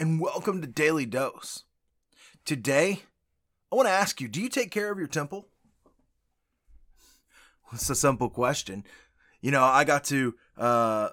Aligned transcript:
and 0.00 0.20
welcome 0.20 0.60
to 0.60 0.66
Daily 0.68 1.06
Dose. 1.06 1.64
Today, 2.44 3.02
I 3.72 3.74
want 3.74 3.88
to 3.88 3.92
ask 3.92 4.20
you 4.20 4.28
do 4.28 4.40
you 4.40 4.48
take 4.48 4.70
care 4.70 4.92
of 4.92 4.98
your 4.98 5.08
temple? 5.08 5.48
It's 7.72 7.90
a 7.90 7.94
simple 7.94 8.30
question. 8.30 8.84
You 9.40 9.50
know, 9.50 9.62
I 9.62 9.84
got 9.84 10.04
to 10.04 10.34
uh, 10.56 11.10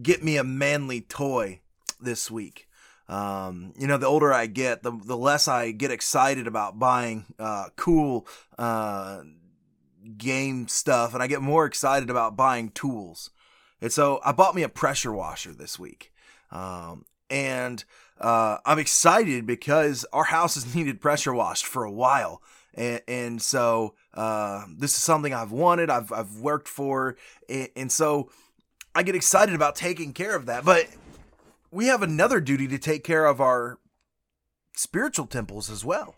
get 0.00 0.24
me 0.24 0.36
a 0.36 0.44
manly 0.44 1.02
toy 1.02 1.60
this 2.00 2.30
week. 2.30 2.66
Um, 3.08 3.74
you 3.78 3.86
know, 3.86 3.98
the 3.98 4.06
older 4.06 4.32
I 4.32 4.46
get, 4.46 4.82
the, 4.82 4.90
the 4.90 5.16
less 5.16 5.46
I 5.46 5.70
get 5.70 5.90
excited 5.90 6.46
about 6.46 6.78
buying 6.78 7.26
uh, 7.38 7.68
cool 7.76 8.26
uh, 8.58 9.22
game 10.16 10.66
stuff, 10.66 11.14
and 11.14 11.22
I 11.22 11.26
get 11.26 11.42
more 11.42 11.66
excited 11.66 12.10
about 12.10 12.36
buying 12.36 12.70
tools. 12.70 13.30
And 13.80 13.92
so 13.92 14.20
I 14.24 14.32
bought 14.32 14.54
me 14.54 14.62
a 14.62 14.68
pressure 14.68 15.12
washer 15.12 15.52
this 15.52 15.78
week. 15.78 16.12
Um, 16.50 17.04
and 17.32 17.82
uh, 18.20 18.58
I'm 18.64 18.78
excited 18.78 19.46
because 19.46 20.04
our 20.12 20.24
house 20.24 20.54
has 20.54 20.72
needed 20.76 21.00
pressure 21.00 21.32
washed 21.32 21.66
for 21.66 21.82
a 21.82 21.90
while. 21.90 22.42
And, 22.74 23.00
and 23.08 23.42
so 23.42 23.94
uh, 24.14 24.64
this 24.78 24.92
is 24.92 25.02
something 25.02 25.34
I've 25.34 25.50
wanted, 25.50 25.90
I've, 25.90 26.12
I've 26.12 26.36
worked 26.36 26.68
for. 26.68 27.16
And, 27.48 27.68
and 27.74 27.92
so 27.92 28.30
I 28.94 29.02
get 29.02 29.16
excited 29.16 29.54
about 29.54 29.74
taking 29.74 30.12
care 30.12 30.36
of 30.36 30.46
that. 30.46 30.64
But 30.64 30.88
we 31.70 31.86
have 31.86 32.02
another 32.02 32.40
duty 32.40 32.68
to 32.68 32.78
take 32.78 33.02
care 33.02 33.24
of 33.24 33.40
our 33.40 33.78
spiritual 34.74 35.26
temples 35.26 35.70
as 35.70 35.84
well. 35.84 36.14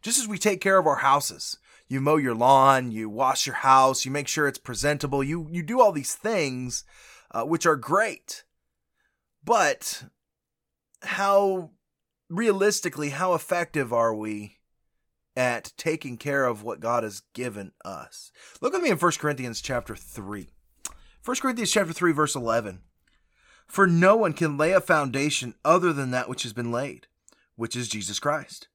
Just 0.00 0.20
as 0.20 0.28
we 0.28 0.38
take 0.38 0.60
care 0.60 0.78
of 0.78 0.86
our 0.86 0.96
houses, 0.96 1.58
you 1.88 2.00
mow 2.00 2.16
your 2.16 2.34
lawn, 2.34 2.92
you 2.92 3.08
wash 3.08 3.46
your 3.46 3.56
house, 3.56 4.04
you 4.04 4.10
make 4.12 4.28
sure 4.28 4.46
it's 4.46 4.58
presentable, 4.58 5.24
you 5.24 5.48
you 5.50 5.62
do 5.64 5.80
all 5.80 5.90
these 5.90 6.14
things, 6.14 6.84
uh, 7.32 7.42
which 7.42 7.66
are 7.66 7.76
great. 7.76 8.44
But 9.44 10.04
how 11.06 11.70
realistically, 12.28 13.10
how 13.10 13.34
effective 13.34 13.92
are 13.92 14.14
we 14.14 14.56
at 15.36 15.72
taking 15.76 16.16
care 16.16 16.44
of 16.44 16.62
what 16.62 16.80
God 16.80 17.02
has 17.04 17.22
given 17.34 17.72
us? 17.84 18.32
Look 18.60 18.72
with 18.72 18.82
me 18.82 18.90
in 18.90 18.98
1 18.98 19.12
Corinthians 19.18 19.60
chapter 19.60 19.94
3. 19.94 20.48
1 21.24 21.36
Corinthians 21.38 21.72
chapter 21.72 21.92
3 21.92 22.12
verse 22.12 22.34
11. 22.34 22.80
For 23.66 23.86
no 23.86 24.16
one 24.16 24.32
can 24.32 24.56
lay 24.56 24.72
a 24.72 24.80
foundation 24.80 25.54
other 25.64 25.92
than 25.92 26.12
that 26.12 26.28
which 26.28 26.44
has 26.44 26.52
been 26.52 26.70
laid, 26.70 27.08
which 27.56 27.74
is 27.74 27.88
Jesus 27.88 28.20
Christ. 28.20 28.68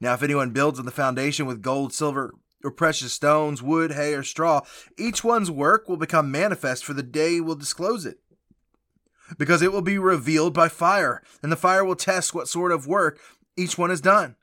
Now 0.00 0.14
if 0.14 0.22
anyone 0.22 0.50
builds 0.50 0.78
on 0.78 0.84
the 0.84 0.90
foundation 0.90 1.46
with 1.46 1.62
gold, 1.62 1.92
silver, 1.92 2.34
or 2.64 2.70
precious 2.70 3.12
stones, 3.12 3.62
wood, 3.62 3.92
hay, 3.92 4.14
or 4.14 4.22
straw, 4.22 4.60
each 4.98 5.24
one's 5.24 5.50
work 5.50 5.88
will 5.88 5.96
become 5.96 6.30
manifest, 6.30 6.84
for 6.84 6.94
the 6.94 7.02
day 7.02 7.40
will 7.40 7.54
disclose 7.54 8.06
it. 8.06 8.18
Because 9.38 9.62
it 9.62 9.72
will 9.72 9.82
be 9.82 9.98
revealed 9.98 10.54
by 10.54 10.68
fire, 10.68 11.22
and 11.42 11.50
the 11.50 11.56
fire 11.56 11.84
will 11.84 11.96
test 11.96 12.34
what 12.34 12.48
sort 12.48 12.72
of 12.72 12.86
work 12.86 13.18
each 13.56 13.78
one 13.78 13.90
has 13.90 14.00
done. 14.00 14.36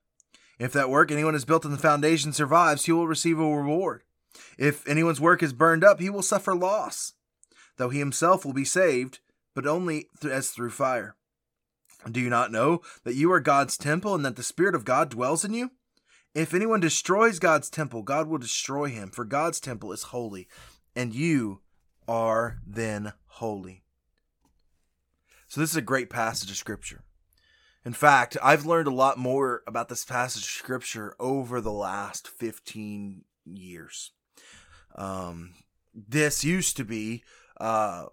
If 0.57 0.73
that 0.73 0.89
work 0.89 1.11
anyone 1.11 1.33
has 1.33 1.45
built 1.45 1.65
on 1.65 1.71
the 1.71 1.77
foundation 1.77 2.33
survives, 2.33 2.85
he 2.85 2.91
will 2.91 3.07
receive 3.07 3.39
a 3.39 3.43
reward. 3.43 4.03
If 4.57 4.87
anyone's 4.87 5.21
work 5.21 5.41
is 5.41 5.53
burned 5.53 5.83
up, 5.83 5.99
he 5.99 6.09
will 6.09 6.21
suffer 6.21 6.55
loss, 6.55 7.13
though 7.77 7.89
he 7.89 7.99
himself 7.99 8.45
will 8.45 8.53
be 8.53 8.65
saved, 8.65 9.19
but 9.55 9.65
only 9.65 10.07
as 10.23 10.49
through 10.49 10.71
fire. 10.71 11.15
Do 12.09 12.19
you 12.19 12.29
not 12.29 12.51
know 12.51 12.81
that 13.03 13.15
you 13.15 13.31
are 13.31 13.39
God's 13.39 13.77
temple 13.77 14.15
and 14.15 14.23
that 14.25 14.35
the 14.35 14.43
Spirit 14.43 14.75
of 14.75 14.85
God 14.85 15.09
dwells 15.09 15.43
in 15.43 15.53
you? 15.53 15.71
If 16.35 16.53
anyone 16.53 16.79
destroys 16.79 17.39
God's 17.39 17.69
temple, 17.69 18.03
God 18.03 18.27
will 18.27 18.37
destroy 18.37 18.87
him, 18.87 19.09
for 19.09 19.25
God's 19.25 19.59
temple 19.59 19.91
is 19.91 20.03
holy, 20.03 20.47
and 20.95 21.13
you 21.13 21.61
are 22.07 22.59
then 22.65 23.13
holy. 23.27 23.83
So, 25.49 25.59
this 25.59 25.71
is 25.71 25.75
a 25.75 25.81
great 25.81 26.11
passage 26.11 26.51
of 26.51 26.57
Scripture. 26.57 27.03
In 27.83 27.93
fact, 27.93 28.37
I've 28.43 28.67
learned 28.67 28.87
a 28.87 28.93
lot 28.93 29.17
more 29.17 29.63
about 29.65 29.89
this 29.89 30.05
passage 30.05 30.43
of 30.43 30.49
Scripture 30.49 31.15
over 31.19 31.59
the 31.59 31.71
last 31.71 32.27
15 32.27 33.23
years. 33.45 34.11
Um, 34.93 35.55
this 35.93 36.43
used 36.43 36.77
to 36.77 36.85
be 36.85 37.23
uh, 37.59 38.05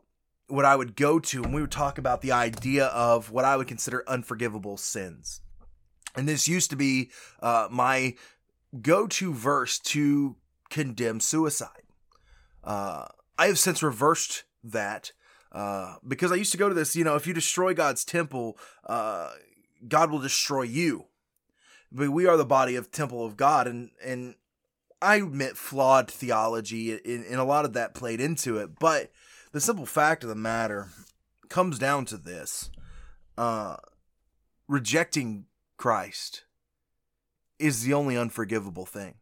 what 0.48 0.64
I 0.64 0.76
would 0.76 0.96
go 0.96 1.18
to 1.18 1.42
when 1.42 1.52
we 1.52 1.60
would 1.60 1.70
talk 1.70 1.98
about 1.98 2.22
the 2.22 2.32
idea 2.32 2.86
of 2.86 3.30
what 3.30 3.44
I 3.44 3.58
would 3.58 3.68
consider 3.68 4.02
unforgivable 4.08 4.78
sins. 4.78 5.42
And 6.16 6.26
this 6.26 6.48
used 6.48 6.70
to 6.70 6.76
be 6.76 7.10
uh, 7.42 7.68
my 7.70 8.14
go 8.80 9.06
to 9.08 9.34
verse 9.34 9.78
to 9.80 10.36
condemn 10.70 11.20
suicide. 11.20 11.82
Uh, 12.64 13.08
I 13.38 13.48
have 13.48 13.58
since 13.58 13.82
reversed 13.82 14.44
that 14.64 15.12
uh, 15.56 15.96
because 16.06 16.30
I 16.30 16.34
used 16.34 16.52
to 16.52 16.58
go 16.58 16.68
to 16.68 16.74
this, 16.74 16.94
you 16.94 17.02
know, 17.02 17.16
if 17.16 17.26
you 17.26 17.32
destroy 17.32 17.72
God's 17.72 18.04
temple, 18.04 18.58
uh, 18.84 19.30
God 19.88 20.10
will 20.10 20.18
destroy 20.18 20.62
you. 20.62 21.06
But 21.90 22.10
we 22.10 22.26
are 22.26 22.36
the 22.36 22.44
body 22.44 22.76
of 22.76 22.90
temple 22.90 23.24
of 23.24 23.38
God, 23.38 23.66
and 23.66 23.88
and 24.04 24.34
I 25.00 25.16
admit 25.16 25.56
flawed 25.56 26.10
theology, 26.10 26.92
and, 26.92 27.24
and 27.24 27.40
a 27.40 27.44
lot 27.44 27.64
of 27.64 27.72
that 27.72 27.94
played 27.94 28.20
into 28.20 28.58
it. 28.58 28.78
But 28.78 29.10
the 29.52 29.60
simple 29.60 29.86
fact 29.86 30.24
of 30.24 30.28
the 30.28 30.34
matter 30.34 30.90
comes 31.48 31.78
down 31.78 32.04
to 32.06 32.18
this: 32.18 32.70
uh, 33.38 33.76
rejecting 34.68 35.46
Christ 35.78 36.44
is 37.58 37.82
the 37.82 37.94
only 37.94 38.14
unforgivable 38.14 38.84
thing 38.84 39.14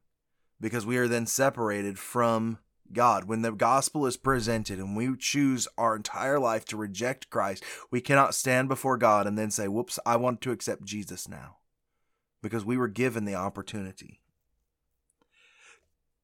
because 0.61 0.85
we 0.85 0.97
are 0.97 1.07
then 1.07 1.27
separated 1.27 1.97
from 1.97 2.59
God. 2.95 3.25
When 3.25 3.43
the 3.43 3.53
gospel 3.53 4.07
is 4.07 4.17
presented 4.17 4.79
and 4.79 4.97
we 4.97 5.17
choose 5.17 5.69
our 5.77 5.95
entire 5.97 6.39
life 6.39 6.65
to 6.67 6.77
reject 6.77 7.31
Christ, 7.31 7.63
we 7.91 8.01
cannot 8.01 8.35
stand 8.35 8.69
before 8.69 8.97
God 8.97 9.27
and 9.27 9.39
then 9.39 9.51
say, 9.51 9.69
Whoops, 9.69 9.99
I 10.07 10.17
want 10.17 10.41
to 10.43 10.53
accept 10.53 10.85
Jesus 10.85 11.29
now 11.29 11.57
because 12.43 12.65
we 12.65 12.77
were 12.77 12.89
given 12.89 13.25
the 13.25 13.35
opportunity. 13.35 14.21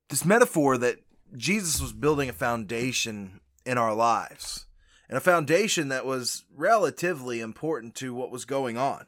This 0.09 0.25
metaphor 0.25 0.79
that 0.79 0.99
Jesus 1.37 1.81
was 1.81 1.93
building 1.93 2.29
a 2.29 2.33
foundation 2.33 3.41
in 3.67 3.79
our 3.79 3.95
lives 3.95 4.67
and 5.09 5.17
a 5.17 5.21
foundation 5.21 5.89
that 5.89 6.07
was 6.07 6.45
relatively 6.55 7.41
important 7.41 7.95
to 7.97 8.15
what 8.15 8.31
was 8.31 8.45
going 8.45 8.77
on 8.77 9.07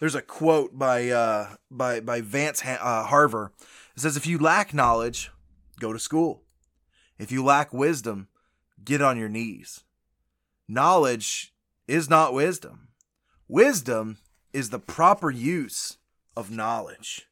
there's 0.00 0.14
a 0.14 0.22
quote 0.22 0.78
by 0.78 1.08
uh, 1.08 1.56
by 1.70 2.00
by 2.00 2.20
Vance 2.20 2.62
uh, 2.64 3.06
Havner. 3.08 3.50
It 3.96 4.00
says, 4.00 4.16
"If 4.16 4.26
you 4.26 4.38
lack 4.38 4.74
knowledge, 4.74 5.30
go 5.80 5.92
to 5.92 5.98
school. 5.98 6.42
If 7.18 7.32
you 7.32 7.44
lack 7.44 7.72
wisdom, 7.72 8.28
get 8.84 9.02
on 9.02 9.16
your 9.16 9.28
knees. 9.28 9.84
Knowledge 10.68 11.54
is 11.86 12.10
not 12.10 12.34
wisdom. 12.34 12.88
Wisdom 13.48 14.18
is 14.52 14.70
the 14.70 14.78
proper 14.78 15.30
use 15.30 15.98
of 16.36 16.50
knowledge." 16.50 17.26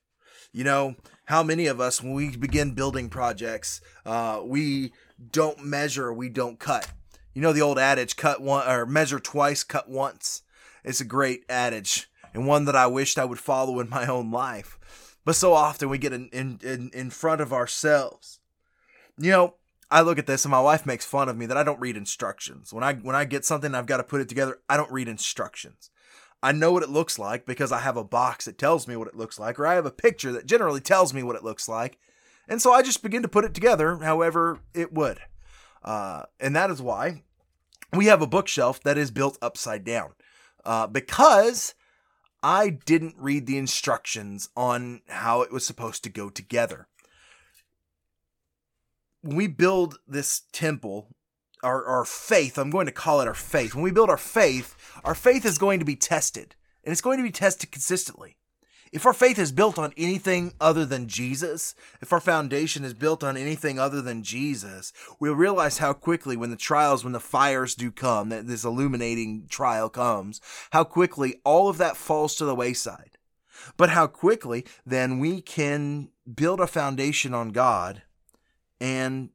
You 0.53 0.63
know, 0.63 0.95
how 1.25 1.43
many 1.43 1.67
of 1.67 1.81
us, 1.81 2.01
when 2.01 2.13
we 2.13 2.37
begin 2.37 2.75
building 2.75 3.09
projects, 3.09 3.81
uh, 4.07 4.41
we 4.45 4.93
don't 5.31 5.65
measure, 5.65 6.13
we 6.13 6.29
don't 6.29 6.61
cut. 6.61 6.89
You 7.35 7.43
know 7.43 7.53
the 7.53 7.63
old 7.63 7.79
adage, 7.79 8.15
cut 8.15 8.41
one 8.41 8.69
or 8.69 8.87
measure 8.87 9.19
twice, 9.19 9.65
cut 9.65 9.89
once. 9.89 10.43
It's 10.85 11.01
a 11.01 11.05
great 11.05 11.45
adage 11.49 12.09
and 12.35 12.47
one 12.47 12.65
that 12.67 12.77
I 12.77 12.87
wished 12.89 13.19
I 13.19 13.25
would 13.25 13.39
follow 13.39 13.81
in 13.81 13.89
my 13.89 14.07
own 14.07 14.31
life. 14.31 14.79
But 15.25 15.37
so 15.37 15.55
often 15.55 15.89
we 15.89 15.99
get 15.99 16.13
in, 16.13 16.29
in, 16.29 16.91
in, 16.93 17.11
front 17.11 17.41
of 17.41 17.53
ourselves. 17.53 18.41
You 19.19 19.31
know, 19.31 19.55
I 19.91 20.03
look 20.03 20.19
at 20.19 20.27
this 20.27 20.45
and 20.45 20.51
my 20.51 20.61
wife 20.61 20.85
makes 20.85 21.07
fun 21.07 21.29
of 21.29 21.37
me 21.37 21.47
that 21.47 21.57
I 21.57 21.63
don't 21.63 21.81
read 21.81 21.97
instructions. 21.97 22.73
When 22.73 22.85
I 22.85 22.95
when 22.95 23.17
I 23.17 23.25
get 23.25 23.45
something 23.45 23.75
I've 23.75 23.87
got 23.87 23.99
to 23.99 24.05
put 24.05 24.21
it 24.21 24.29
together, 24.29 24.59
I 24.69 24.77
don't 24.77 24.93
read 24.93 25.09
instructions. 25.09 25.91
I 26.43 26.53
know 26.53 26.73
what 26.73 26.83
it 26.83 26.91
looks 26.91 27.19
like 27.19 27.47
because 27.47 27.73
I 27.73 27.79
have 27.79 27.97
a 27.97 28.05
box 28.05 28.45
that 28.45 28.59
tells 28.59 28.87
me 28.87 28.97
what 28.97 29.09
it 29.09 29.17
looks 29.17 29.39
like, 29.39 29.59
or 29.59 29.67
I 29.67 29.75
have 29.75 29.87
a 29.87 29.91
picture 29.91 30.31
that 30.33 30.45
generally 30.45 30.81
tells 30.81 31.15
me 31.15 31.23
what 31.23 31.37
it 31.37 31.45
looks 31.45 31.69
like. 31.69 31.99
And 32.47 32.61
so 32.61 32.73
I 32.73 32.83
just 32.83 33.03
begin 33.03 33.23
to 33.23 33.29
put 33.29 33.47
it 33.47 33.55
together 33.55 33.97
however 33.97 34.61
it 34.75 34.93
would. 34.93 35.21
Uh, 35.83 36.25
and 36.39 36.55
that 36.55 36.71
is 36.71 36.83
why 36.83 37.23
we 37.95 38.07
have 38.07 38.21
a 38.21 38.27
bookshelf 38.27 38.83
that 38.83 38.99
is 38.99 39.11
built 39.11 39.39
upside 39.41 39.85
down. 39.85 40.13
Uh, 40.65 40.87
because 40.87 41.75
I 42.45 42.69
didn't 42.69 43.15
read 43.17 43.47
the 43.47 43.57
instructions 43.57 44.51
on 44.55 45.01
how 45.09 45.41
it 45.41 45.51
was 45.51 45.67
supposed 45.67 46.05
to 46.05 46.11
go 46.11 46.29
together. 46.29 46.89
When 49.23 49.35
we 49.35 49.47
build 49.47 49.97
this 50.07 50.43
temple, 50.53 51.09
our, 51.63 51.83
our 51.87 52.05
faith, 52.05 52.59
I'm 52.59 52.69
going 52.69 52.85
to 52.85 52.93
call 52.93 53.23
it 53.23 53.27
our 53.27 53.33
faith. 53.33 53.75
When 53.75 53.83
we 53.83 53.93
build 53.93 54.11
our 54.11 54.19
faith, 54.19 54.77
our 55.05 55.15
faith 55.15 55.47
is 55.47 55.57
going 55.57 55.79
to 55.79 55.87
be 55.87 55.97
tested 55.97 56.55
and 56.85 56.93
it's 56.93 57.01
going 57.01 57.17
to 57.17 57.25
be 57.25 57.31
tested 57.31 57.73
consistently. 57.73 58.37
If 58.95 59.05
our 59.07 59.13
faith 59.13 59.41
is 59.41 59.51
built 59.51 59.77
on 59.77 59.93
anything 59.97 60.53
other 60.61 60.87
than 60.87 61.09
Jesus, 61.09 61.75
if 62.01 62.13
our 62.13 62.21
foundation 62.21 62.85
is 62.85 62.95
built 62.95 63.25
on 63.25 63.37
anything 63.37 63.77
other 63.77 64.01
than 64.01 64.23
Jesus, 64.23 64.93
we'll 65.19 65.35
realize 65.35 65.79
how 65.79 65.93
quickly, 65.95 66.37
when 66.37 66.51
the 66.51 66.57
trials, 66.57 67.03
when 67.03 67.13
the 67.13 67.19
fires 67.19 67.75
do 67.75 67.91
come, 67.91 68.29
that 68.29 68.47
this 68.47 68.63
illuminating 68.63 69.49
trial 69.49 69.89
comes, 69.89 70.41
how 70.71 70.85
quickly 70.85 71.41
all 71.45 71.69
of 71.69 71.77
that 71.79 71.97
falls 71.97 72.37
to 72.37 72.45
the 72.45 72.55
wayside. 72.55 73.19
But 73.77 73.91
how 73.91 74.07
quickly 74.07 74.65
then 74.87 75.19
we 75.19 75.41
can 75.41 76.11
build 76.33 76.61
a 76.61 76.69
foundation 76.69 77.35
on 77.35 77.51
God 77.51 78.03
and 78.81 79.31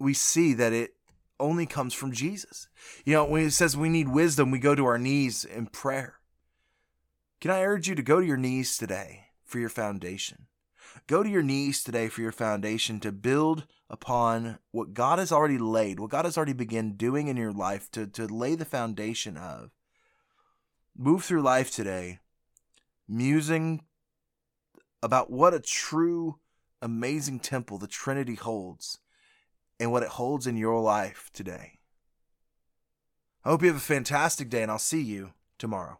we 0.00 0.14
see 0.14 0.54
that 0.54 0.72
it 0.72 0.94
only 1.38 1.66
comes 1.66 1.92
from 1.92 2.12
Jesus. 2.12 2.68
You 3.04 3.12
know, 3.12 3.26
when 3.26 3.44
it 3.44 3.50
says 3.50 3.76
we 3.76 3.90
need 3.90 4.08
wisdom, 4.08 4.50
we 4.50 4.58
go 4.58 4.74
to 4.74 4.86
our 4.86 4.98
knees 4.98 5.44
in 5.44 5.66
prayer. 5.66 6.21
Can 7.42 7.50
I 7.50 7.64
urge 7.64 7.88
you 7.88 7.96
to 7.96 8.02
go 8.02 8.20
to 8.20 8.26
your 8.26 8.36
knees 8.36 8.76
today 8.76 9.24
for 9.44 9.58
your 9.58 9.68
foundation? 9.68 10.46
Go 11.08 11.24
to 11.24 11.28
your 11.28 11.42
knees 11.42 11.82
today 11.82 12.06
for 12.06 12.20
your 12.20 12.30
foundation 12.30 13.00
to 13.00 13.10
build 13.10 13.66
upon 13.90 14.60
what 14.70 14.94
God 14.94 15.18
has 15.18 15.32
already 15.32 15.58
laid, 15.58 15.98
what 15.98 16.10
God 16.10 16.24
has 16.24 16.36
already 16.36 16.52
begun 16.52 16.92
doing 16.92 17.26
in 17.26 17.36
your 17.36 17.50
life 17.50 17.90
to, 17.90 18.06
to 18.06 18.28
lay 18.28 18.54
the 18.54 18.64
foundation 18.64 19.36
of. 19.36 19.72
Move 20.96 21.24
through 21.24 21.42
life 21.42 21.72
today, 21.72 22.20
musing 23.08 23.82
about 25.02 25.28
what 25.28 25.52
a 25.52 25.58
true, 25.58 26.38
amazing 26.80 27.40
temple 27.40 27.76
the 27.76 27.88
Trinity 27.88 28.36
holds 28.36 28.98
and 29.80 29.90
what 29.90 30.04
it 30.04 30.10
holds 30.10 30.46
in 30.46 30.56
your 30.56 30.80
life 30.80 31.28
today. 31.34 31.80
I 33.44 33.48
hope 33.48 33.62
you 33.62 33.68
have 33.68 33.78
a 33.78 33.80
fantastic 33.80 34.48
day, 34.48 34.62
and 34.62 34.70
I'll 34.70 34.78
see 34.78 35.02
you 35.02 35.32
tomorrow. 35.58 35.98